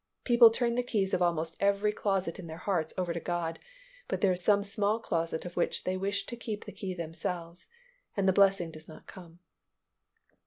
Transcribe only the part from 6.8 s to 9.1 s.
themselves, and the blessing does not